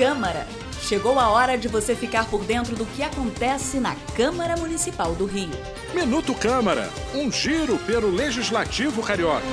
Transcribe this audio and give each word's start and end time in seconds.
Câmara. 0.00 0.46
Chegou 0.80 1.18
a 1.18 1.28
hora 1.28 1.58
de 1.58 1.68
você 1.68 1.94
ficar 1.94 2.24
por 2.30 2.42
dentro 2.42 2.74
do 2.74 2.86
que 2.86 3.02
acontece 3.02 3.78
na 3.78 3.94
Câmara 4.16 4.56
Municipal 4.56 5.14
do 5.14 5.26
Rio. 5.26 5.50
Minuto 5.94 6.34
Câmara, 6.34 6.88
um 7.14 7.30
giro 7.30 7.76
pelo 7.80 8.08
Legislativo 8.08 9.02
Carioca. 9.02 9.44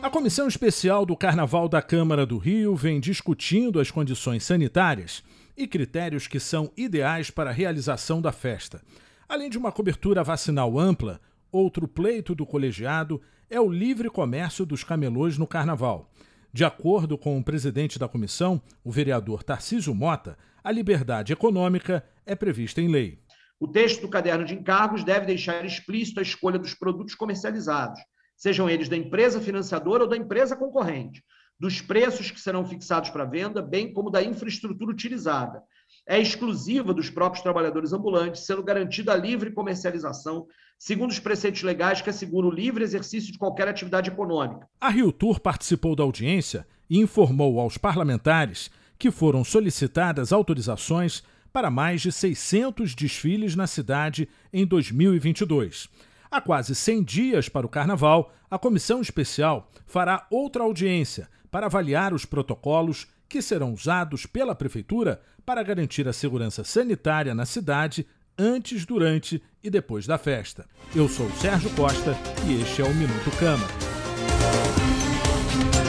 A 0.00 0.08
Comissão 0.08 0.48
Especial 0.48 1.04
do 1.04 1.14
Carnaval 1.14 1.68
da 1.68 1.82
Câmara 1.82 2.24
do 2.24 2.38
Rio 2.38 2.74
vem 2.74 2.98
discutindo 2.98 3.78
as 3.78 3.90
condições 3.90 4.42
sanitárias 4.42 5.22
e 5.54 5.66
critérios 5.66 6.26
que 6.26 6.40
são 6.40 6.72
ideais 6.78 7.30
para 7.30 7.50
a 7.50 7.52
realização 7.52 8.22
da 8.22 8.32
festa. 8.32 8.80
Além 9.28 9.50
de 9.50 9.58
uma 9.58 9.70
cobertura 9.70 10.24
vacinal 10.24 10.78
ampla, 10.78 11.20
outro 11.52 11.86
pleito 11.86 12.34
do 12.34 12.46
colegiado 12.46 13.20
é 13.50 13.60
o 13.60 13.70
livre 13.70 14.08
comércio 14.08 14.64
dos 14.64 14.82
camelôs 14.82 15.36
no 15.36 15.46
Carnaval. 15.46 16.08
De 16.52 16.64
acordo 16.64 17.16
com 17.16 17.38
o 17.38 17.44
presidente 17.44 17.96
da 17.96 18.08
comissão, 18.08 18.60
o 18.82 18.90
vereador 18.90 19.44
Tarcísio 19.44 19.94
Mota, 19.94 20.36
a 20.64 20.72
liberdade 20.72 21.32
econômica 21.32 22.04
é 22.26 22.34
prevista 22.34 22.80
em 22.80 22.88
lei. 22.88 23.22
O 23.60 23.68
texto 23.68 24.00
do 24.00 24.08
caderno 24.08 24.44
de 24.44 24.54
encargos 24.54 25.04
deve 25.04 25.26
deixar 25.26 25.64
explícito 25.64 26.18
a 26.18 26.22
escolha 26.24 26.58
dos 26.58 26.74
produtos 26.74 27.14
comercializados, 27.14 28.00
sejam 28.36 28.68
eles 28.68 28.88
da 28.88 28.96
empresa 28.96 29.40
financiadora 29.40 30.02
ou 30.02 30.08
da 30.08 30.16
empresa 30.16 30.56
concorrente, 30.56 31.22
dos 31.58 31.80
preços 31.80 32.32
que 32.32 32.40
serão 32.40 32.66
fixados 32.66 33.10
para 33.10 33.24
venda, 33.24 33.62
bem 33.62 33.92
como 33.92 34.10
da 34.10 34.20
infraestrutura 34.20 34.90
utilizada. 34.90 35.62
É 36.10 36.18
exclusiva 36.18 36.92
dos 36.92 37.08
próprios 37.08 37.40
trabalhadores 37.40 37.92
ambulantes, 37.92 38.44
sendo 38.44 38.64
garantida 38.64 39.12
a 39.12 39.16
livre 39.16 39.52
comercialização, 39.52 40.48
segundo 40.76 41.12
os 41.12 41.20
preceitos 41.20 41.62
legais 41.62 42.02
que 42.02 42.10
asseguram 42.10 42.48
o 42.48 42.52
livre 42.52 42.82
exercício 42.82 43.30
de 43.30 43.38
qualquer 43.38 43.68
atividade 43.68 44.10
econômica. 44.10 44.66
A 44.80 44.88
Rio 44.88 45.12
Tour 45.12 45.38
participou 45.38 45.94
da 45.94 46.02
audiência 46.02 46.66
e 46.90 46.98
informou 46.98 47.60
aos 47.60 47.78
parlamentares 47.78 48.72
que 48.98 49.12
foram 49.12 49.44
solicitadas 49.44 50.32
autorizações 50.32 51.22
para 51.52 51.70
mais 51.70 52.00
de 52.00 52.10
600 52.10 52.92
desfiles 52.96 53.54
na 53.54 53.68
cidade 53.68 54.28
em 54.52 54.66
2022. 54.66 55.88
Há 56.30 56.40
quase 56.40 56.76
100 56.76 57.02
dias 57.02 57.48
para 57.48 57.66
o 57.66 57.68
carnaval, 57.68 58.32
a 58.48 58.56
comissão 58.56 59.00
especial 59.00 59.68
fará 59.84 60.28
outra 60.30 60.62
audiência 60.62 61.28
para 61.50 61.66
avaliar 61.66 62.14
os 62.14 62.24
protocolos 62.24 63.08
que 63.28 63.42
serão 63.42 63.72
usados 63.72 64.26
pela 64.26 64.54
Prefeitura 64.54 65.20
para 65.44 65.62
garantir 65.64 66.06
a 66.06 66.12
segurança 66.12 66.62
sanitária 66.62 67.34
na 67.34 67.44
cidade 67.44 68.06
antes, 68.38 68.86
durante 68.86 69.42
e 69.62 69.68
depois 69.68 70.06
da 70.06 70.18
festa. 70.18 70.66
Eu 70.94 71.08
sou 71.08 71.26
o 71.26 71.32
Sérgio 71.32 71.70
Costa 71.70 72.16
e 72.46 72.62
este 72.62 72.80
é 72.80 72.84
o 72.84 72.94
Minuto 72.94 73.30
Câmara. 73.36 73.72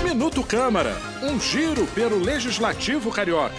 Minuto 0.04 0.44
Câmara 0.44 0.96
um 1.22 1.40
giro 1.40 1.86
pelo 1.88 2.18
Legislativo 2.18 3.12
Carioca. 3.12 3.54